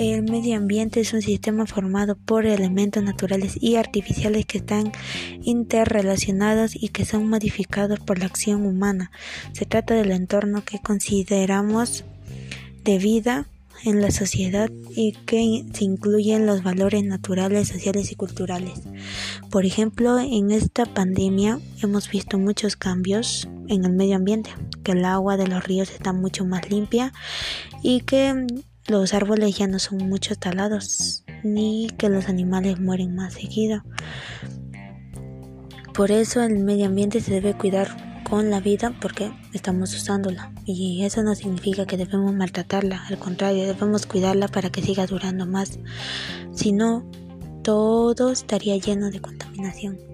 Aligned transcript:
El 0.00 0.22
medio 0.22 0.56
ambiente 0.56 1.00
es 1.00 1.12
un 1.12 1.20
sistema 1.20 1.66
formado 1.66 2.16
por 2.16 2.46
elementos 2.46 3.02
naturales 3.02 3.58
y 3.60 3.76
artificiales 3.76 4.46
que 4.46 4.56
están 4.56 4.92
interrelacionados 5.42 6.74
y 6.74 6.88
que 6.88 7.04
son 7.04 7.28
modificados 7.28 8.00
por 8.00 8.18
la 8.18 8.24
acción 8.24 8.64
humana. 8.64 9.10
Se 9.52 9.66
trata 9.66 9.92
del 9.92 10.12
entorno 10.12 10.64
que 10.64 10.78
consideramos 10.78 12.06
de 12.82 12.96
vida 12.96 13.46
en 13.84 14.00
la 14.00 14.10
sociedad 14.10 14.70
y 14.96 15.12
que 15.26 15.66
se 15.74 15.84
incluyen 15.84 16.46
los 16.46 16.62
valores 16.62 17.04
naturales, 17.04 17.68
sociales 17.68 18.10
y 18.10 18.14
culturales. 18.14 18.80
Por 19.50 19.66
ejemplo, 19.66 20.18
en 20.18 20.50
esta 20.50 20.86
pandemia 20.86 21.60
hemos 21.82 22.08
visto 22.08 22.38
muchos 22.38 22.74
cambios 22.74 23.50
en 23.68 23.84
el 23.84 23.92
medio 23.92 24.16
ambiente, 24.16 24.48
que 24.82 24.92
el 24.92 25.04
agua 25.04 25.36
de 25.36 25.46
los 25.46 25.62
ríos 25.62 25.90
está 25.90 26.14
mucho 26.14 26.46
más 26.46 26.70
limpia 26.70 27.12
y 27.82 28.00
que 28.00 28.46
los 28.90 29.14
árboles 29.14 29.56
ya 29.56 29.68
no 29.68 29.78
son 29.78 30.08
mucho 30.08 30.34
talados, 30.34 31.24
ni 31.44 31.88
que 31.96 32.08
los 32.08 32.28
animales 32.28 32.80
mueren 32.80 33.14
más 33.14 33.34
seguido. 33.34 33.84
Por 35.94 36.10
eso 36.10 36.42
el 36.42 36.58
medio 36.58 36.86
ambiente 36.86 37.20
se 37.20 37.32
debe 37.32 37.54
cuidar 37.54 38.22
con 38.28 38.50
la 38.50 38.60
vida 38.60 38.94
porque 39.00 39.32
estamos 39.52 39.94
usándola 39.94 40.52
y 40.64 41.04
eso 41.04 41.22
no 41.22 41.34
significa 41.34 41.86
que 41.86 41.96
debemos 41.96 42.34
maltratarla, 42.34 43.06
al 43.06 43.18
contrario, 43.18 43.66
debemos 43.66 44.06
cuidarla 44.06 44.48
para 44.48 44.70
que 44.70 44.82
siga 44.82 45.06
durando 45.06 45.46
más, 45.46 45.78
si 46.52 46.72
no, 46.72 47.08
todo 47.62 48.30
estaría 48.30 48.76
lleno 48.76 49.10
de 49.10 49.20
contaminación. 49.20 50.09